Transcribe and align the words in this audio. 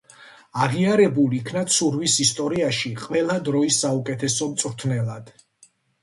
აღიარებულ 0.67 1.33
იქნა 1.39 1.61
ცურვის 1.73 2.15
ისტორიაში 2.23 2.91
ყველა 3.01 3.35
დროის 3.49 3.77
საუკეთესო 3.83 4.47
მწვრთნელად. 4.55 5.29